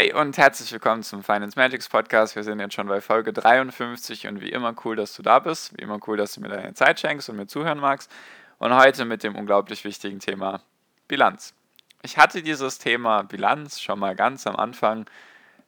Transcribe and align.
Hi 0.00 0.14
und 0.14 0.38
herzlich 0.38 0.72
willkommen 0.72 1.02
zum 1.02 1.22
Finance 1.22 1.58
Magics 1.58 1.86
Podcast. 1.86 2.34
Wir 2.34 2.42
sind 2.42 2.58
jetzt 2.58 2.72
schon 2.72 2.86
bei 2.86 3.02
Folge 3.02 3.34
53 3.34 4.28
und 4.28 4.40
wie 4.40 4.48
immer 4.48 4.74
cool, 4.82 4.96
dass 4.96 5.14
du 5.14 5.20
da 5.20 5.40
bist. 5.40 5.76
Wie 5.76 5.82
immer 5.82 6.00
cool, 6.06 6.16
dass 6.16 6.32
du 6.32 6.40
mir 6.40 6.48
deine 6.48 6.72
Zeit 6.72 7.00
schenkst 7.00 7.28
und 7.28 7.36
mir 7.36 7.46
zuhören 7.46 7.78
magst. 7.78 8.10
Und 8.58 8.74
heute 8.74 9.04
mit 9.04 9.22
dem 9.22 9.36
unglaublich 9.36 9.84
wichtigen 9.84 10.18
Thema 10.18 10.62
Bilanz. 11.06 11.52
Ich 12.00 12.16
hatte 12.16 12.42
dieses 12.42 12.78
Thema 12.78 13.24
Bilanz 13.24 13.78
schon 13.78 13.98
mal 13.98 14.16
ganz 14.16 14.46
am 14.46 14.56
Anfang. 14.56 15.04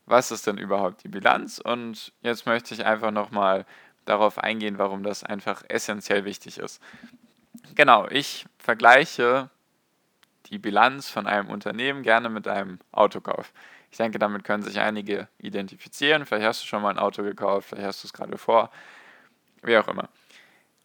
Was 0.06 0.30
ist 0.30 0.46
denn 0.46 0.56
überhaupt 0.56 1.04
die 1.04 1.08
Bilanz? 1.08 1.58
Und 1.58 2.14
jetzt 2.22 2.46
möchte 2.46 2.72
ich 2.72 2.86
einfach 2.86 3.10
nochmal 3.10 3.66
darauf 4.06 4.38
eingehen, 4.38 4.78
warum 4.78 5.02
das 5.02 5.24
einfach 5.24 5.62
essentiell 5.68 6.24
wichtig 6.24 6.56
ist. 6.56 6.80
Genau, 7.74 8.08
ich 8.08 8.46
vergleiche 8.56 9.50
die 10.46 10.56
Bilanz 10.56 11.10
von 11.10 11.26
einem 11.26 11.50
Unternehmen 11.50 12.02
gerne 12.02 12.30
mit 12.30 12.48
einem 12.48 12.78
Autokauf. 12.92 13.52
Ich 13.92 13.98
denke, 13.98 14.18
damit 14.18 14.42
können 14.42 14.62
sich 14.62 14.80
einige 14.80 15.28
identifizieren. 15.38 16.24
Vielleicht 16.24 16.46
hast 16.46 16.62
du 16.62 16.66
schon 16.66 16.80
mal 16.80 16.88
ein 16.88 16.98
Auto 16.98 17.22
gekauft, 17.22 17.68
vielleicht 17.68 17.86
hast 17.86 18.02
du 18.02 18.08
es 18.08 18.14
gerade 18.14 18.38
vor, 18.38 18.70
wie 19.62 19.76
auch 19.76 19.86
immer. 19.86 20.08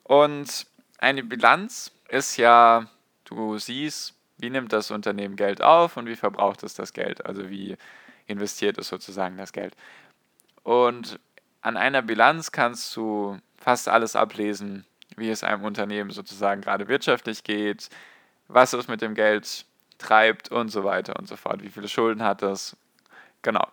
Und 0.04 0.68
eine 0.98 1.24
Bilanz 1.24 1.92
ist 2.10 2.36
ja, 2.36 2.86
du 3.24 3.58
siehst, 3.58 4.14
wie 4.38 4.50
nimmt 4.50 4.74
das 4.74 4.92
Unternehmen 4.92 5.38
Geld 5.38 5.62
auf 5.62 5.96
und 5.96 6.06
wie 6.06 6.18
verbraucht 6.18 6.64
es 6.64 6.74
das 6.74 6.92
Geld, 6.92 7.26
also 7.26 7.50
wie 7.50 7.78
investiert 8.26 8.78
es 8.78 8.90
sozusagen 8.90 9.38
das 9.38 9.54
Geld. 9.54 9.76
Und 10.64 11.18
an 11.62 11.78
einer 11.78 12.02
Bilanz 12.02 12.52
kannst 12.52 12.94
du 12.98 13.40
fast 13.58 13.88
alles 13.88 14.18
ablesen, 14.18 14.86
wie 15.16 15.30
es 15.30 15.46
einem 15.46 15.64
Unternehmen 15.64 16.12
sozusagen 16.12 16.60
gerade 16.60 16.90
wirtschaftlich 16.90 17.46
geht, 17.46 17.90
was 18.50 18.74
es 18.74 18.90
mit 18.90 19.02
dem 19.02 19.16
Geld 19.16 19.66
treibt 19.98 20.52
und 20.52 20.68
so 20.70 20.84
weiter 20.84 21.18
und 21.18 21.30
so 21.30 21.38
fort. 21.38 21.64
Wie 21.64 21.70
viele 21.70 21.88
Schulden 21.88 22.22
hat 22.22 22.44
es, 22.44 22.76
Genau. 23.42 23.68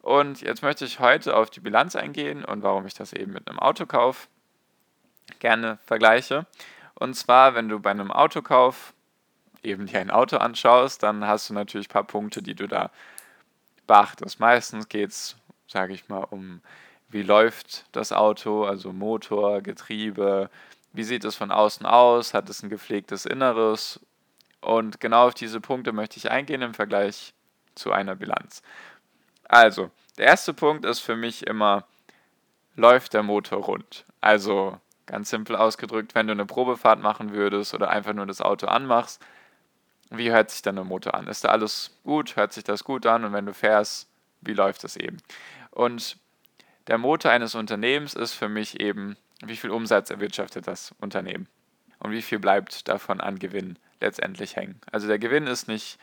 Und 0.00 0.40
jetzt 0.40 0.62
möchte 0.62 0.84
ich 0.84 1.00
heute 1.00 1.36
auf 1.36 1.50
die 1.50 1.60
Bilanz 1.60 1.96
eingehen 1.96 2.44
und 2.44 2.62
warum 2.62 2.86
ich 2.86 2.94
das 2.94 3.12
eben 3.12 3.32
mit 3.32 3.48
einem 3.48 3.58
Autokauf 3.58 4.28
gerne 5.40 5.78
vergleiche. 5.84 6.46
Und 6.94 7.14
zwar, 7.14 7.54
wenn 7.54 7.68
du 7.68 7.80
bei 7.80 7.90
einem 7.90 8.12
Autokauf 8.12 8.94
eben 9.62 9.86
dir 9.86 10.00
ein 10.00 10.10
Auto 10.10 10.36
anschaust, 10.36 11.02
dann 11.02 11.26
hast 11.26 11.50
du 11.50 11.54
natürlich 11.54 11.88
ein 11.88 11.92
paar 11.92 12.04
Punkte, 12.04 12.42
die 12.42 12.54
du 12.54 12.68
da 12.68 12.90
beachtest. 13.86 14.40
Meistens 14.40 14.88
geht 14.88 15.10
es, 15.10 15.36
sage 15.66 15.92
ich 15.92 16.08
mal, 16.08 16.24
um 16.30 16.60
wie 17.08 17.22
läuft 17.22 17.84
das 17.92 18.12
Auto, 18.12 18.64
also 18.64 18.92
Motor, 18.92 19.60
Getriebe, 19.60 20.50
wie 20.92 21.04
sieht 21.04 21.24
es 21.24 21.36
von 21.36 21.50
außen 21.50 21.86
aus, 21.86 22.34
hat 22.34 22.48
es 22.48 22.62
ein 22.62 22.70
gepflegtes 22.70 23.26
Inneres. 23.26 24.00
Und 24.60 25.00
genau 25.00 25.28
auf 25.28 25.34
diese 25.34 25.60
Punkte 25.60 25.92
möchte 25.92 26.16
ich 26.16 26.30
eingehen 26.30 26.62
im 26.62 26.74
Vergleich 26.74 27.34
zu 27.76 27.92
einer 27.92 28.16
Bilanz. 28.16 28.62
Also, 29.44 29.90
der 30.18 30.26
erste 30.26 30.52
Punkt 30.54 30.84
ist 30.84 31.00
für 31.00 31.16
mich 31.16 31.46
immer, 31.46 31.84
läuft 32.74 33.14
der 33.14 33.22
Motor 33.22 33.62
rund? 33.64 34.04
Also, 34.20 34.80
ganz 35.06 35.30
simpel 35.30 35.54
ausgedrückt, 35.54 36.14
wenn 36.14 36.26
du 36.26 36.32
eine 36.32 36.46
Probefahrt 36.46 37.00
machen 37.00 37.32
würdest 37.32 37.74
oder 37.74 37.90
einfach 37.90 38.12
nur 38.12 38.26
das 38.26 38.40
Auto 38.40 38.66
anmachst, 38.66 39.22
wie 40.10 40.30
hört 40.30 40.50
sich 40.50 40.62
dann 40.62 40.76
der 40.76 40.84
Motor 40.84 41.14
an? 41.14 41.26
Ist 41.26 41.44
da 41.44 41.48
alles 41.48 41.96
gut? 42.04 42.36
Hört 42.36 42.52
sich 42.52 42.64
das 42.64 42.84
gut 42.84 43.06
an? 43.06 43.24
Und 43.24 43.32
wenn 43.32 43.46
du 43.46 43.54
fährst, 43.54 44.08
wie 44.40 44.52
läuft 44.52 44.84
das 44.84 44.96
eben? 44.96 45.18
Und 45.70 46.16
der 46.86 46.98
Motor 46.98 47.32
eines 47.32 47.54
Unternehmens 47.54 48.14
ist 48.14 48.32
für 48.32 48.48
mich 48.48 48.80
eben, 48.80 49.16
wie 49.44 49.56
viel 49.56 49.70
Umsatz 49.70 50.10
erwirtschaftet 50.10 50.66
das 50.68 50.94
Unternehmen 51.00 51.48
und 51.98 52.12
wie 52.12 52.22
viel 52.22 52.38
bleibt 52.38 52.88
davon 52.88 53.20
an 53.20 53.38
Gewinn 53.38 53.78
letztendlich 54.00 54.56
hängen. 54.56 54.80
Also 54.92 55.08
der 55.08 55.18
Gewinn 55.18 55.46
ist 55.46 55.68
nicht 55.68 55.98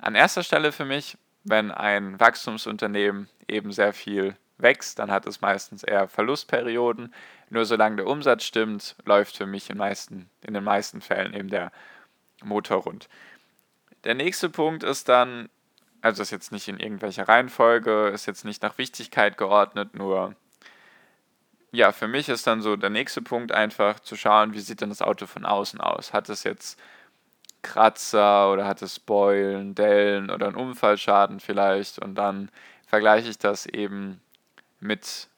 an 0.00 0.14
erster 0.14 0.42
Stelle 0.42 0.72
für 0.72 0.84
mich, 0.84 1.16
wenn 1.44 1.70
ein 1.70 2.18
Wachstumsunternehmen 2.18 3.28
eben 3.48 3.72
sehr 3.72 3.92
viel 3.92 4.36
wächst, 4.58 4.98
dann 4.98 5.10
hat 5.10 5.26
es 5.26 5.40
meistens 5.40 5.82
eher 5.82 6.08
Verlustperioden. 6.08 7.14
Nur 7.50 7.64
solange 7.64 7.96
der 7.96 8.06
Umsatz 8.06 8.44
stimmt, 8.44 8.96
läuft 9.04 9.36
für 9.36 9.46
mich 9.46 9.70
in, 9.70 9.76
meisten, 9.76 10.30
in 10.42 10.54
den 10.54 10.64
meisten 10.64 11.00
Fällen 11.00 11.34
eben 11.34 11.48
der 11.48 11.70
Motor 12.42 12.78
rund. 12.78 13.08
Der 14.04 14.14
nächste 14.14 14.48
Punkt 14.48 14.82
ist 14.82 15.08
dann, 15.08 15.48
also 16.00 16.22
ist 16.22 16.30
jetzt 16.30 16.52
nicht 16.52 16.68
in 16.68 16.80
irgendwelcher 16.80 17.28
Reihenfolge, 17.28 18.08
ist 18.08 18.26
jetzt 18.26 18.44
nicht 18.44 18.62
nach 18.62 18.78
Wichtigkeit 18.78 19.36
geordnet, 19.36 19.94
nur 19.94 20.34
ja, 21.72 21.92
für 21.92 22.08
mich 22.08 22.28
ist 22.28 22.46
dann 22.46 22.62
so 22.62 22.76
der 22.76 22.90
nächste 22.90 23.20
Punkt 23.20 23.52
einfach 23.52 24.00
zu 24.00 24.16
schauen, 24.16 24.54
wie 24.54 24.60
sieht 24.60 24.80
denn 24.80 24.88
das 24.88 25.02
Auto 25.02 25.26
von 25.26 25.44
außen 25.44 25.80
aus? 25.80 26.12
Hat 26.12 26.28
es 26.30 26.44
jetzt 26.44 26.80
Kratzer 27.66 28.52
oder 28.52 28.74
es 28.80 29.00
Beulen, 29.00 29.74
Dellen 29.74 30.30
oder 30.30 30.46
einen 30.46 30.56
Unfallschaden 30.56 31.40
vielleicht 31.40 31.98
und 31.98 32.14
dann 32.14 32.48
vergleiche 32.86 33.28
ich 33.28 33.38
das 33.38 33.66
eben 33.66 34.20
mit 34.78 35.28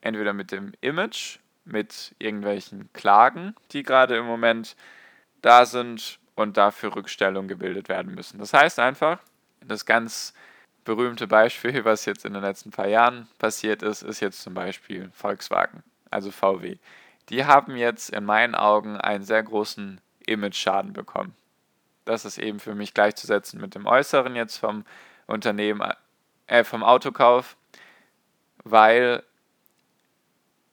entweder 0.00 0.32
mit 0.32 0.50
dem 0.50 0.72
Image, 0.80 1.38
mit 1.64 2.14
irgendwelchen 2.18 2.92
Klagen, 2.92 3.54
die 3.70 3.84
gerade 3.84 4.16
im 4.16 4.26
Moment 4.26 4.76
da 5.42 5.64
sind 5.64 6.18
und 6.34 6.56
dafür 6.56 6.96
Rückstellungen 6.96 7.48
gebildet 7.48 7.88
werden 7.88 8.14
müssen. 8.14 8.38
Das 8.38 8.52
heißt 8.52 8.80
einfach, 8.80 9.20
das 9.60 9.86
ganz 9.86 10.34
berühmte 10.84 11.28
Beispiel, 11.28 11.84
was 11.84 12.04
jetzt 12.04 12.24
in 12.24 12.34
den 12.34 12.42
letzten 12.42 12.72
paar 12.72 12.88
Jahren 12.88 13.28
passiert 13.38 13.82
ist, 13.82 14.02
ist 14.02 14.20
jetzt 14.20 14.42
zum 14.42 14.54
Beispiel 14.54 15.10
Volkswagen, 15.12 15.84
also 16.10 16.32
VW. 16.32 16.78
Die 17.28 17.44
haben 17.44 17.76
jetzt 17.76 18.10
in 18.10 18.24
meinen 18.24 18.56
Augen 18.56 18.96
einen 18.96 19.24
sehr 19.24 19.42
großen 19.42 20.00
Image-Schaden 20.26 20.92
bekommen. 20.92 21.34
Das 22.06 22.24
ist 22.24 22.38
eben 22.38 22.60
für 22.60 22.74
mich 22.74 22.94
gleichzusetzen 22.94 23.60
mit 23.60 23.74
dem 23.74 23.86
Äußeren 23.86 24.34
jetzt 24.36 24.56
vom 24.56 24.84
Unternehmen, 25.26 25.92
äh, 26.46 26.64
vom 26.64 26.82
Autokauf, 26.82 27.56
weil 28.64 29.22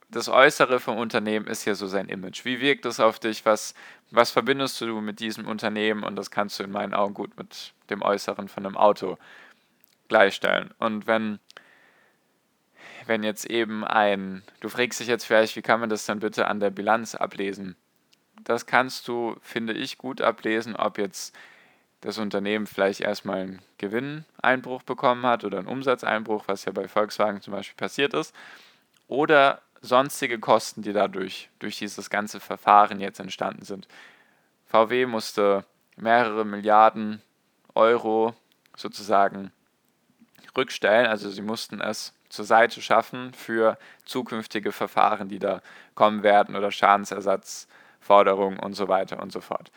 das 0.10 0.30
Äußere 0.30 0.80
vom 0.80 0.98
Unternehmen 0.98 1.48
ist 1.48 1.66
ja 1.66 1.74
so 1.74 1.88
sein 1.88 2.08
Image. 2.08 2.46
Wie 2.46 2.62
wirkt 2.62 2.86
es 2.86 3.00
auf 3.00 3.18
dich? 3.20 3.46
Was, 3.46 3.74
was 4.12 4.30
verbindest 4.30 4.80
du 4.80 5.02
mit 5.02 5.20
diesem 5.20 5.48
Unternehmen? 5.48 6.04
Und 6.04 6.16
das 6.16 6.30
kannst 6.30 6.60
du 6.60 6.64
in 6.64 6.72
meinen 6.72 6.94
Augen 6.94 7.16
gut 7.16 7.36
mit 7.36 7.74
dem 7.90 8.04
Äußeren 8.04 8.48
von 8.48 8.66
einem 8.66 8.78
Auto 8.78 9.18
gleichstellen. 10.10 10.72
Und 10.78 11.08
wenn, 11.08 11.40
wenn 13.08 13.24
jetzt 13.24 13.46
eben 13.46 13.84
ein, 13.84 14.44
du 14.60 14.70
fragst 14.70 15.00
dich 15.00 15.08
jetzt 15.08 15.26
vielleicht, 15.26 15.56
wie 15.56 15.64
kann 15.64 15.80
man 15.80 15.90
das 15.90 16.06
dann 16.06 16.20
bitte 16.20 16.48
an 16.48 16.60
der 16.60 16.70
Bilanz 16.70 17.16
ablesen? 17.16 17.76
Das 18.44 18.66
kannst 18.66 19.08
du, 19.08 19.36
finde 19.42 19.74
ich, 19.74 19.98
gut 19.98 20.22
ablesen, 20.22 20.76
ob 20.76 20.98
jetzt 20.98 21.36
das 22.02 22.18
Unternehmen 22.18 22.68
vielleicht 22.68 23.00
erstmal 23.00 23.42
einen 23.42 23.62
Gewinneinbruch 23.78 24.84
bekommen 24.84 25.26
hat 25.26 25.44
oder 25.44 25.60
einen 25.60 25.68
Umsatzeinbruch, 25.68 26.44
was 26.48 26.66
ja 26.66 26.72
bei 26.72 26.88
Volkswagen 26.88 27.42
zum 27.42 27.54
Beispiel 27.54 27.78
passiert 27.78 28.14
ist, 28.14 28.36
oder 29.08 29.62
sonstige 29.82 30.40
Kosten, 30.40 30.82
die 30.82 30.94
dadurch 30.94 31.50
durch 31.60 31.78
dieses 31.78 32.10
ganze 32.10 32.40
Verfahren 32.40 33.00
jetzt 33.00 33.20
entstanden 33.20 33.64
sind. 33.64 33.88
VW 34.66 35.06
musste 35.06 35.66
mehrere 35.96 36.46
Milliarden 36.46 37.22
Euro 37.76 38.34
sozusagen 38.76 39.52
rückstellen, 40.58 41.08
also 41.08 41.30
sie 41.30 41.42
mussten 41.42 41.82
es 41.82 42.14
zur 42.30 42.46
Seite 42.46 42.82
schaffen 42.82 43.34
für 43.34 43.78
zukünftige 44.06 44.72
Verfahren, 44.72 45.30
die 45.30 45.40
da 45.40 45.62
kommen 45.96 46.24
werden 46.24 46.56
oder 46.56 46.72
Schadensersatz 46.72 47.68
Forderungen 48.04 48.60
und 48.60 48.74
so 48.74 48.88
weiter 48.88 49.22
und 49.22 49.32
so 49.32 49.42
fort. 49.42 49.72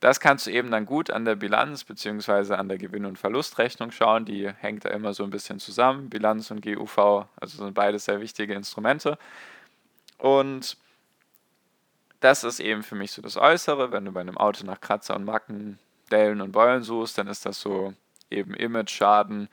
Das 0.00 0.20
kannst 0.20 0.46
du 0.46 0.50
eben 0.50 0.70
dann 0.70 0.84
gut 0.84 1.10
an 1.10 1.24
der 1.24 1.34
Bilanz 1.34 1.84
bzw. 1.84 2.54
an 2.54 2.68
der 2.68 2.78
Gewinn- 2.78 3.06
und 3.06 3.18
Verlustrechnung 3.18 3.90
schauen. 3.90 4.24
Die 4.26 4.50
hängt 4.50 4.84
da 4.84 4.90
immer 4.90 5.14
so 5.14 5.24
ein 5.24 5.30
bisschen 5.30 5.58
zusammen. 5.58 6.10
Bilanz 6.10 6.50
und 6.50 6.62
GUV, 6.62 7.26
also 7.40 7.64
sind 7.64 7.74
beides 7.74 8.04
sehr 8.04 8.20
wichtige 8.20 8.54
Instrumente. 8.54 9.16
Und 10.18 10.76
das 12.20 12.44
ist 12.44 12.60
eben 12.60 12.82
für 12.82 12.96
mich 12.96 13.12
so 13.12 13.22
das 13.22 13.36
Äußere. 13.36 13.92
Wenn 13.92 14.04
du 14.04 14.12
bei 14.12 14.20
einem 14.20 14.36
Auto 14.36 14.66
nach 14.66 14.80
Kratzer 14.80 15.16
und 15.16 15.24
Macken, 15.24 15.78
Dellen 16.10 16.40
und 16.40 16.52
Beulen 16.52 16.82
suchst, 16.82 17.16
dann 17.16 17.26
ist 17.26 17.46
das 17.46 17.60
so 17.60 17.94
eben 18.30 18.54
Image-Schaden. 18.54 19.48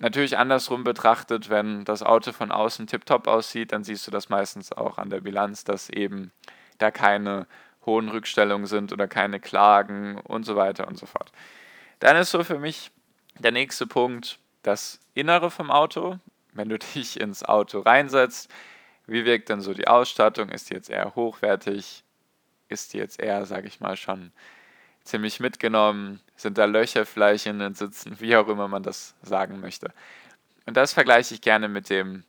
Natürlich 0.00 0.38
andersrum 0.38 0.84
betrachtet, 0.84 1.50
wenn 1.50 1.84
das 1.84 2.02
Auto 2.02 2.32
von 2.32 2.50
außen 2.50 2.86
tiptop 2.86 3.26
aussieht, 3.26 3.72
dann 3.72 3.84
siehst 3.84 4.06
du 4.06 4.10
das 4.10 4.30
meistens 4.30 4.72
auch 4.72 4.96
an 4.96 5.10
der 5.10 5.20
Bilanz, 5.20 5.64
dass 5.64 5.90
eben 5.90 6.32
da 6.80 6.90
keine 6.90 7.46
hohen 7.86 8.08
Rückstellungen 8.08 8.66
sind 8.66 8.92
oder 8.92 9.08
keine 9.08 9.40
Klagen 9.40 10.18
und 10.18 10.44
so 10.44 10.56
weiter 10.56 10.86
und 10.88 10.98
so 10.98 11.06
fort. 11.06 11.32
Dann 11.98 12.16
ist 12.16 12.30
so 12.30 12.44
für 12.44 12.58
mich 12.58 12.90
Der 13.38 13.52
nächste 13.52 13.86
Punkt, 13.86 14.38
das 14.62 15.00
Innere 15.14 15.50
vom 15.50 15.70
Auto. 15.70 16.18
Wenn 16.52 16.68
du 16.68 16.78
dich 16.94 17.18
ins 17.18 17.42
Auto 17.42 17.80
reinsetzt, 17.80 18.50
wie 19.06 19.24
wirkt 19.24 19.50
dann 19.50 19.60
so 19.60 19.72
die 19.72 19.88
Ausstattung? 19.88 20.50
Ist 20.50 20.70
die 20.70 20.74
jetzt 20.74 20.90
eher 20.90 21.14
hochwertig? 21.14 22.04
Ist 22.68 22.92
die 22.92 22.98
jetzt 22.98 23.18
eher, 23.20 23.46
sage 23.46 23.66
ich 23.66 23.80
mal, 23.80 23.96
schon 23.96 24.30
ziemlich 25.04 25.40
mitgenommen? 25.40 26.20
Sind 26.36 26.58
da 26.58 26.66
Löcher 26.66 27.06
vielleicht 27.06 27.46
in 27.46 27.58
den 27.58 27.74
Sitzen? 27.74 28.20
Wie 28.20 28.36
auch 28.36 28.48
immer 28.48 28.68
man 28.68 28.82
das 28.82 29.14
sagen 29.22 29.60
möchte. 29.60 29.92
Und 30.66 30.76
das 30.76 30.92
vergleiche 30.92 31.34
ich 31.34 31.40
gerne 31.40 31.68
mit 31.68 31.90
dem 31.90 32.24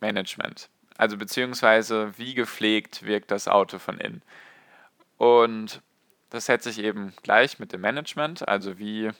Management. 0.00 0.70
Also 1.02 1.16
beziehungsweise 1.16 2.16
wie 2.16 2.32
gepflegt 2.32 3.04
wirkt 3.04 3.32
das 3.32 3.48
Auto 3.48 3.80
von 3.80 3.98
innen. 3.98 4.22
Und 5.16 5.82
das 6.30 6.46
setze 6.46 6.70
ich 6.70 6.78
eben 6.78 7.12
gleich 7.24 7.58
mit 7.58 7.72
dem 7.72 7.80
Management, 7.80 8.46
also 8.46 8.78
wie 8.78 9.10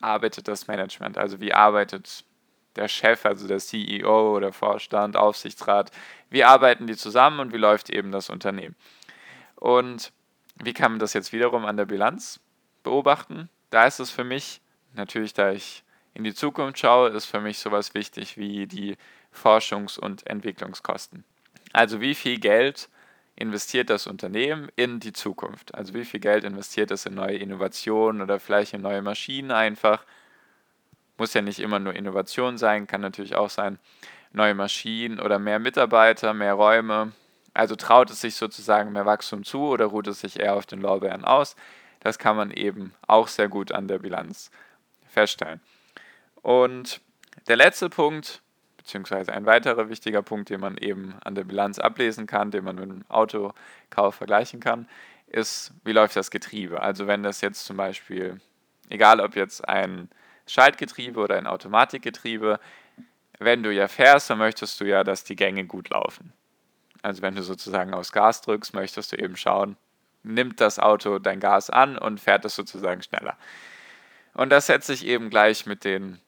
arbeitet 0.00 0.46
das 0.46 0.68
Management, 0.68 1.18
also 1.18 1.40
wie 1.40 1.52
arbeitet 1.52 2.24
der 2.76 2.86
Chef, 2.86 3.26
also 3.26 3.48
der 3.48 3.58
CEO 3.58 4.36
oder 4.36 4.52
Vorstand, 4.52 5.16
Aufsichtsrat, 5.16 5.90
wie 6.30 6.44
arbeiten 6.44 6.86
die 6.86 6.96
zusammen 6.96 7.40
und 7.40 7.52
wie 7.52 7.58
läuft 7.58 7.90
eben 7.90 8.12
das 8.12 8.30
Unternehmen. 8.30 8.76
Und 9.56 10.12
wie 10.62 10.74
kann 10.74 10.92
man 10.92 11.00
das 11.00 11.12
jetzt 11.12 11.32
wiederum 11.32 11.64
an 11.64 11.76
der 11.76 11.86
Bilanz 11.86 12.38
beobachten? 12.84 13.48
Da 13.70 13.84
ist 13.84 13.98
es 13.98 14.12
für 14.12 14.22
mich, 14.22 14.60
natürlich 14.92 15.34
da 15.34 15.50
ich 15.50 15.82
in 16.14 16.22
die 16.22 16.34
Zukunft 16.34 16.78
schaue, 16.78 17.08
ist 17.08 17.26
für 17.26 17.40
mich 17.40 17.58
sowas 17.58 17.94
wichtig 17.94 18.38
wie 18.38 18.68
die 18.68 18.96
Forschungs- 19.34 19.98
und 19.98 20.26
Entwicklungskosten. 20.26 21.24
Also 21.72 22.00
wie 22.00 22.14
viel 22.14 22.38
Geld 22.38 22.88
investiert 23.36 23.90
das 23.90 24.06
Unternehmen 24.06 24.68
in 24.76 25.00
die 25.00 25.12
Zukunft? 25.12 25.74
Also 25.74 25.94
wie 25.94 26.04
viel 26.04 26.20
Geld 26.20 26.44
investiert 26.44 26.90
es 26.90 27.04
in 27.06 27.14
neue 27.14 27.36
Innovationen 27.36 28.22
oder 28.22 28.38
vielleicht 28.38 28.74
in 28.74 28.82
neue 28.82 29.02
Maschinen 29.02 29.50
einfach? 29.50 30.04
Muss 31.18 31.34
ja 31.34 31.42
nicht 31.42 31.58
immer 31.58 31.78
nur 31.78 31.94
Innovation 31.94 32.58
sein, 32.58 32.86
kann 32.86 33.00
natürlich 33.00 33.34
auch 33.34 33.50
sein 33.50 33.78
neue 34.32 34.54
Maschinen 34.54 35.20
oder 35.20 35.38
mehr 35.38 35.58
Mitarbeiter, 35.58 36.34
mehr 36.34 36.54
Räume. 36.54 37.12
Also 37.54 37.76
traut 37.76 38.10
es 38.10 38.20
sich 38.20 38.34
sozusagen 38.34 38.92
mehr 38.92 39.06
Wachstum 39.06 39.44
zu 39.44 39.68
oder 39.68 39.86
ruht 39.86 40.08
es 40.08 40.20
sich 40.20 40.40
eher 40.40 40.56
auf 40.56 40.66
den 40.66 40.80
Lorbeeren 40.80 41.24
aus? 41.24 41.56
Das 42.00 42.18
kann 42.18 42.36
man 42.36 42.50
eben 42.50 42.94
auch 43.06 43.28
sehr 43.28 43.48
gut 43.48 43.72
an 43.72 43.88
der 43.88 43.98
Bilanz 43.98 44.50
feststellen. 45.06 45.60
Und 46.42 47.00
der 47.48 47.56
letzte 47.56 47.88
Punkt, 47.88 48.42
beziehungsweise 48.84 49.32
ein 49.32 49.46
weiterer 49.46 49.88
wichtiger 49.88 50.22
Punkt, 50.22 50.50
den 50.50 50.60
man 50.60 50.76
eben 50.76 51.14
an 51.24 51.34
der 51.34 51.44
Bilanz 51.44 51.78
ablesen 51.78 52.26
kann, 52.26 52.50
den 52.50 52.64
man 52.64 52.76
mit 52.76 52.84
dem 52.84 53.04
Autokauf 53.08 54.14
vergleichen 54.14 54.60
kann, 54.60 54.86
ist, 55.26 55.72
wie 55.84 55.92
läuft 55.92 56.16
das 56.16 56.30
Getriebe. 56.30 56.82
Also 56.82 57.06
wenn 57.06 57.22
das 57.22 57.40
jetzt 57.40 57.64
zum 57.64 57.78
Beispiel, 57.78 58.40
egal 58.90 59.20
ob 59.20 59.36
jetzt 59.36 59.66
ein 59.66 60.10
Schaltgetriebe 60.46 61.18
oder 61.18 61.36
ein 61.36 61.46
Automatikgetriebe, 61.46 62.60
wenn 63.38 63.62
du 63.62 63.72
ja 63.72 63.88
fährst, 63.88 64.28
dann 64.28 64.38
möchtest 64.38 64.78
du 64.80 64.84
ja, 64.84 65.02
dass 65.02 65.24
die 65.24 65.34
Gänge 65.34 65.64
gut 65.64 65.88
laufen. 65.88 66.34
Also 67.00 67.22
wenn 67.22 67.34
du 67.34 67.42
sozusagen 67.42 67.94
aufs 67.94 68.12
Gas 68.12 68.42
drückst, 68.42 68.74
möchtest 68.74 69.12
du 69.12 69.16
eben 69.16 69.36
schauen, 69.36 69.76
nimmt 70.22 70.60
das 70.60 70.78
Auto 70.78 71.18
dein 71.18 71.40
Gas 71.40 71.70
an 71.70 71.96
und 71.96 72.20
fährt 72.20 72.44
es 72.44 72.54
sozusagen 72.54 73.02
schneller. 73.02 73.36
Und 74.34 74.50
das 74.50 74.66
setze 74.66 74.92
ich 74.92 75.06
eben 75.06 75.30
gleich 75.30 75.64
mit 75.64 75.84
den 75.84 76.20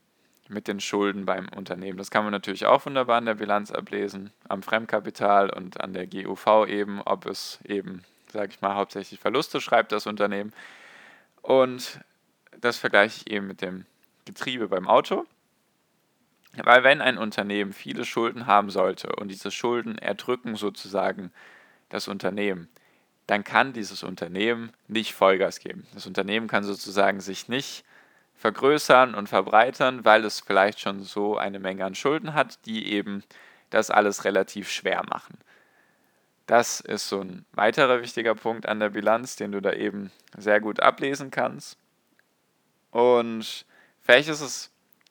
mit 0.48 0.69
den 0.69 0.81
Schulden 0.81 1.26
beim 1.26 1.48
Unternehmen. 1.48 1.98
Das 1.98 2.10
kann 2.10 2.25
man 2.25 2.32
natürlich 2.32 2.66
auch 2.66 2.87
wunderbar 2.87 3.19
an 3.19 3.26
der 3.26 3.34
Bilanz 3.34 3.70
ablesen, 3.70 4.32
am 4.48 4.62
Fremdkapital 4.62 5.50
und 5.50 5.81
an 5.81 5.93
der 5.93 6.06
GUV 6.06 6.66
eben, 6.66 7.00
ob 7.02 7.26
es 7.26 7.58
eben, 7.64 8.04
sage 8.32 8.52
ich 8.52 8.60
mal, 8.60 8.75
hauptsächlich 8.75 9.20
Verluste 9.20 9.60
schreibt, 9.60 9.93
das 9.93 10.06
Unternehmen. 10.06 10.52
Und 11.43 12.00
das 12.60 12.78
vergleiche 12.78 13.22
ich 13.25 13.32
eben 13.32 13.46
mit 13.46 13.62
dem 13.62 13.87
Getriebe 14.25 14.69
beim 14.69 14.88
Auto. 14.88 15.26
Weil 16.62 16.84
wenn 16.84 17.02
ein 17.02 17.19
Unternehmen 17.19 17.72
viele 17.72 18.04
Schulden 18.04 18.46
haben 18.46 18.70
sollte 18.70 19.14
und 19.16 19.28
diese 19.28 19.50
Schulden 19.50 19.99
erdrücken 19.99 20.56
sozusagen 20.56 21.31
das 21.90 22.08
Unternehmen, 22.08 22.69
dann 23.26 23.44
kann 23.44 23.72
dieses 23.72 24.02
Unternehmen 24.02 24.72
nicht 24.88 25.12
Vollgas 25.12 25.58
geben. 25.58 25.87
Das 25.92 26.06
Unternehmen 26.06 26.46
kann 26.46 26.64
sozusagen 26.64 27.20
sich 27.20 27.49
nicht 27.49 27.84
vergrößern 28.36 29.14
und 29.14 29.28
verbreitern, 29.28 30.04
weil 30.04 30.24
es 30.24 30.40
vielleicht 30.40 30.80
schon 30.80 31.02
so 31.02 31.36
eine 31.36 31.58
Menge 31.58 31.84
an 31.84 31.94
Schulden 31.94 32.34
hat, 32.34 32.64
die 32.66 32.92
eben 32.92 33.24
das 33.70 33.90
alles 33.90 34.24
relativ 34.24 34.70
schwer 34.70 35.02
machen. 35.08 35.38
Das 36.46 36.80
ist 36.80 37.08
so 37.08 37.20
ein 37.20 37.44
weiterer 37.52 38.00
wichtiger 38.02 38.34
Punkt 38.34 38.66
an 38.66 38.78
der 38.78 38.90
Bilanz, 38.90 39.36
den 39.36 39.52
du 39.52 39.60
da 39.60 39.72
eben 39.72 40.12
sehr 40.36 40.60
gut 40.60 40.80
ablesen 40.80 41.30
kannst. 41.30 41.76
Und 42.92 43.66
vielleicht 44.00 44.28
ist 44.28 44.40
es 44.40 44.70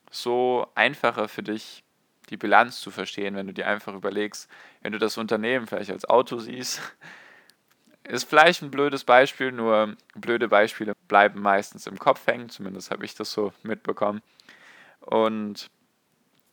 so 0.10 0.68
einfacher 0.76 1.28
für 1.28 1.44
dich, 1.44 1.84
die 2.30 2.38
Bilanz 2.38 2.80
zu 2.80 2.90
verstehen, 2.90 3.36
wenn 3.36 3.48
du 3.48 3.54
dir 3.54 3.68
einfach 3.68 3.94
überlegst, 3.94 4.50
wenn 4.82 4.94
du 4.94 4.98
das 4.98 5.18
Unternehmen 5.18 5.68
vielleicht 5.68 5.92
als 5.92 6.06
Auto 6.06 6.40
siehst, 6.40 6.82
ist 8.08 8.30
vielleicht 8.30 8.62
ein 8.62 8.72
blödes 8.72 9.04
Beispiel, 9.04 9.52
nur 9.52 9.96
blöde 10.14 10.48
Beispiele 10.48 10.94
bleiben 11.08 11.42
meistens 11.42 11.88
im 11.88 11.98
Kopf 11.98 12.26
hängen, 12.28 12.50
zumindest 12.50 12.92
habe 12.92 13.06
ich 13.06 13.16
das 13.16 13.32
so 13.32 13.54
mitbekommen. 13.64 14.22
Und 15.02 15.70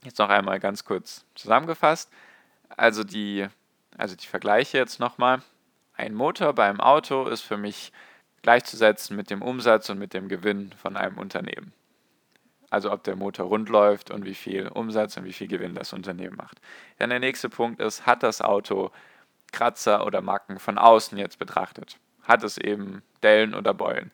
jetzt 0.05 0.19
noch 0.19 0.29
einmal 0.29 0.61
ganz 0.61 0.85
kurz 0.85 1.25
zusammengefasst. 1.35 2.11
Also 2.77 3.05
die, 3.05 3.47
also 3.97 4.17
die 4.17 4.27
Vergleiche 4.27 4.79
jetzt 4.79 5.01
nochmal. 5.01 5.43
Ein 5.95 6.15
Motor 6.15 6.55
beim 6.55 6.81
Auto 6.81 7.27
ist 7.27 7.43
für 7.43 7.57
mich 7.57 7.93
gleichzusetzen 8.43 9.17
mit 9.17 9.31
dem 9.31 9.43
Umsatz 9.43 9.89
und 9.91 9.99
mit 9.99 10.15
dem 10.15 10.29
Gewinn 10.29 10.73
von 10.81 10.97
einem 10.97 11.19
Unternehmen. 11.19 11.73
Also 12.71 12.91
ob 12.91 13.05
der 13.05 13.17
Motor 13.17 13.47
rund 13.47 13.69
läuft 13.69 14.11
und 14.11 14.25
wie 14.25 14.35
viel 14.35 14.69
Umsatz 14.69 15.17
und 15.17 15.25
wie 15.25 15.33
viel 15.35 15.47
Gewinn 15.47 15.75
das 15.75 15.93
Unternehmen 15.93 16.37
macht. 16.37 16.61
Dann 16.99 17.11
der 17.11 17.21
nächste 17.21 17.51
Punkt 17.51 17.81
ist, 17.81 18.07
hat 18.07 18.23
das 18.23 18.41
Auto 18.41 18.91
Kratzer 19.53 20.07
oder 20.07 20.21
Macken 20.21 20.59
von 20.59 20.79
außen 20.79 21.19
jetzt 21.19 21.39
betrachtet. 21.39 21.99
Hat 22.23 22.43
es 22.43 22.59
eben 22.59 23.03
Dellen 23.23 23.55
oder 23.55 23.75
Beulen. 23.75 24.11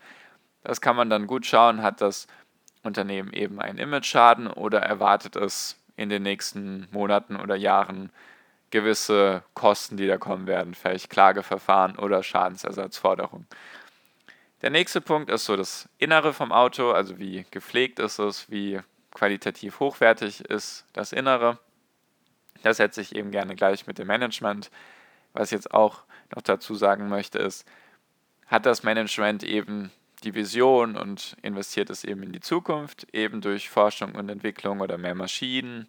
Das 0.65 0.81
kann 0.81 0.97
man 0.97 1.09
dann 1.09 1.27
gut 1.27 1.47
schauen, 1.47 1.83
hat 1.83 2.01
das 2.01 2.27
Unternehmen 2.83 3.33
eben 3.33 3.61
einen 3.61 3.79
Image-Schaden 3.79 4.49
oder 4.49 4.81
erwartet 4.81 5.37
es 5.37 5.77
in 5.97 6.09
den 6.09 6.23
nächsten 6.23 6.89
Monaten 6.91 7.37
oder 7.37 7.57
Jahren 7.57 8.11
gewisse 8.71 9.43
Kosten, 9.55 9.97
die 9.97 10.07
da 10.07 10.19
kommen 10.19 10.47
werden, 10.47 10.75
vielleicht 10.75 11.11
Klageverfahren 11.11 11.97
oder 11.97 12.23
Schadensersatzforderungen. 12.23 13.47
Der 14.63 14.71
nächste 14.71 15.01
Punkt 15.01 15.31
ist 15.31 15.45
so 15.45 15.57
das 15.57 15.89
Innere 15.99 16.33
vom 16.33 16.53
Auto, 16.53 16.91
also 16.91 17.19
wie 17.19 17.47
gepflegt 17.51 17.99
ist 17.99 18.19
es, 18.19 18.51
wie 18.51 18.81
qualitativ 19.13 19.81
hochwertig 19.81 20.41
ist 20.43 20.85
das 20.93 21.13
Innere. 21.13 21.59
Das 22.63 22.79
setze 22.79 23.01
ich 23.01 23.15
eben 23.15 23.31
gerne 23.31 23.55
gleich 23.55 23.87
mit 23.87 23.99
dem 23.99 24.09
Management 24.09 24.71
was 25.33 25.49
ich 25.49 25.57
jetzt 25.57 25.73
auch 25.73 26.03
noch 26.35 26.43
dazu 26.43 26.75
sagen 26.75 27.09
möchte, 27.09 27.39
ist, 27.39 27.65
hat 28.47 28.67
das 28.67 28.83
Management 28.83 29.43
eben 29.43 29.91
die 30.25 30.35
Vision 30.35 30.97
und 30.97 31.37
investiert 31.43 31.91
es 31.91 32.05
eben 32.05 32.23
in 32.23 32.33
die 32.33 32.41
Zukunft, 32.41 33.07
eben 33.13 33.41
durch 33.41 33.71
Forschung 33.71 34.15
und 34.15 34.29
Entwicklung 34.29 34.81
oder 34.81 34.99
mehr 34.99 35.15
Maschinen, 35.15 35.89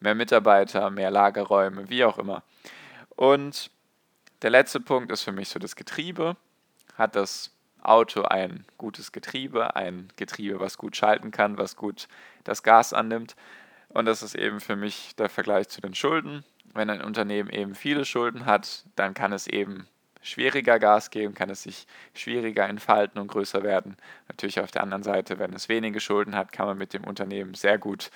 mehr 0.00 0.14
Mitarbeiter, 0.14 0.90
mehr 0.90 1.10
Lagerräume, 1.10 1.88
wie 1.88 2.04
auch 2.04 2.18
immer. 2.18 2.42
Und 3.10 3.70
der 4.42 4.50
letzte 4.50 4.80
Punkt 4.80 5.10
ist 5.10 5.22
für 5.22 5.32
mich 5.32 5.48
so 5.48 5.58
das 5.58 5.76
Getriebe. 5.76 6.36
Hat 6.96 7.16
das 7.16 7.50
Auto 7.82 8.22
ein 8.22 8.64
gutes 8.78 9.12
Getriebe, 9.12 9.74
ein 9.74 10.08
Getriebe, 10.16 10.60
was 10.60 10.78
gut 10.78 10.96
schalten 10.96 11.30
kann, 11.30 11.58
was 11.58 11.76
gut 11.76 12.08
das 12.44 12.62
Gas 12.62 12.92
annimmt. 12.92 13.34
Und 13.88 14.06
das 14.06 14.22
ist 14.22 14.34
eben 14.34 14.60
für 14.60 14.76
mich 14.76 15.16
der 15.16 15.28
Vergleich 15.28 15.68
zu 15.68 15.80
den 15.80 15.94
Schulden 15.94 16.44
wenn 16.72 16.90
ein 16.90 17.02
Unternehmen 17.02 17.50
eben 17.50 17.74
viele 17.74 18.04
Schulden 18.04 18.46
hat, 18.46 18.84
dann 18.96 19.14
kann 19.14 19.32
es 19.32 19.46
eben 19.46 19.86
schwieriger 20.22 20.78
Gas 20.78 21.10
geben, 21.10 21.34
kann 21.34 21.50
es 21.50 21.62
sich 21.62 21.86
schwieriger 22.14 22.66
entfalten 22.66 23.20
und 23.20 23.28
größer 23.28 23.62
werden. 23.62 23.96
Natürlich 24.28 24.60
auf 24.60 24.70
der 24.70 24.82
anderen 24.82 25.02
Seite, 25.02 25.38
wenn 25.38 25.52
es 25.52 25.68
wenige 25.68 26.00
Schulden 26.00 26.34
hat, 26.34 26.50
kann 26.50 26.66
man 26.66 26.78
mit 26.78 26.94
dem 26.94 27.04
Unternehmen 27.04 27.54
sehr 27.54 27.78
gut 27.78 28.10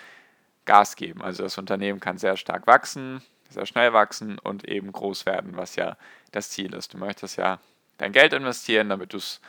Gas 0.64 0.96
geben. 0.96 1.22
Also 1.22 1.42
das 1.42 1.58
Unternehmen 1.58 2.00
kann 2.00 2.18
sehr 2.18 2.36
stark 2.36 2.66
wachsen, 2.66 3.22
sehr 3.50 3.66
schnell 3.66 3.92
wachsen 3.92 4.38
und 4.38 4.66
eben 4.68 4.90
groß 4.90 5.26
werden, 5.26 5.56
was 5.56 5.76
ja 5.76 5.96
das 6.32 6.50
Ziel 6.50 6.74
ist. 6.74 6.94
Du 6.94 6.98
möchtest 6.98 7.36
ja 7.36 7.58
dein 7.98 8.12
Geld 8.12 8.32
investieren, 8.32 8.88
damit 8.88 9.12
du 9.12 9.18
es 9.18 9.40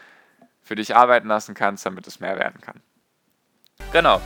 für 0.61 0.75
dich 0.75 0.95
arbeiten 0.95 1.27
lassen 1.27 1.55
kannst, 1.55 1.85
damit 1.85 2.07
es 2.07 2.19
mehr 2.19 2.37
werden 2.37 2.61
kann. 2.61 2.81
Genau. 3.91 4.21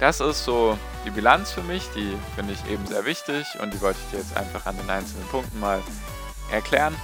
Das 0.00 0.20
ist 0.20 0.44
so 0.44 0.78
die 1.08 1.14
Bilanz 1.14 1.52
für 1.52 1.62
mich, 1.62 1.88
die 1.94 2.14
finde 2.34 2.52
ich 2.52 2.70
eben 2.70 2.86
sehr 2.86 3.06
wichtig 3.06 3.46
und 3.60 3.72
die 3.72 3.80
wollte 3.80 3.98
ich 4.04 4.10
dir 4.10 4.18
jetzt 4.18 4.36
einfach 4.36 4.66
an 4.66 4.76
den 4.76 4.90
einzelnen 4.90 5.26
Punkten 5.28 5.58
mal 5.58 5.82
erklären. 6.52 6.94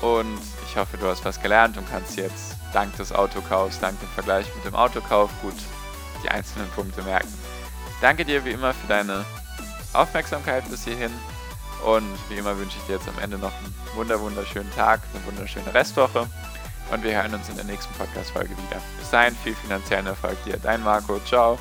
Und 0.00 0.38
ich 0.66 0.76
hoffe, 0.76 0.96
du 0.96 1.06
hast 1.06 1.24
was 1.26 1.40
gelernt 1.42 1.76
und 1.76 1.88
kannst 1.90 2.16
jetzt 2.16 2.56
dank 2.72 2.96
des 2.96 3.12
Autokaufs, 3.12 3.78
dank 3.80 4.00
dem 4.00 4.08
Vergleich 4.08 4.46
mit 4.54 4.64
dem 4.64 4.74
Autokauf 4.74 5.30
gut 5.42 5.54
die 6.22 6.30
einzelnen 6.30 6.68
Punkte 6.70 7.02
merken. 7.02 7.32
Danke 8.00 8.24
dir 8.24 8.44
wie 8.46 8.50
immer 8.50 8.72
für 8.72 8.86
deine 8.86 9.26
Aufmerksamkeit 9.92 10.68
bis 10.70 10.84
hierhin 10.84 11.12
und 11.84 12.16
wie 12.30 12.36
immer 12.36 12.56
wünsche 12.58 12.78
ich 12.78 12.84
dir 12.86 12.94
jetzt 12.94 13.08
am 13.08 13.18
Ende 13.22 13.36
noch 13.36 13.52
einen 13.52 13.74
wunder 13.94 14.18
wunderschönen 14.20 14.72
Tag, 14.74 15.02
eine 15.12 15.24
wunderschöne 15.26 15.72
Restwoche 15.74 16.26
und 16.90 17.02
wir 17.02 17.14
hören 17.14 17.34
uns 17.34 17.50
in 17.50 17.56
der 17.56 17.66
nächsten 17.66 17.92
Podcast-Folge 17.94 18.50
wieder. 18.50 18.80
Bis 18.98 19.10
dahin 19.10 19.36
viel 19.36 19.54
finanziellen 19.54 20.06
Erfolg 20.06 20.42
dir. 20.44 20.56
Dein 20.56 20.82
Marco. 20.82 21.20
Ciao. 21.26 21.58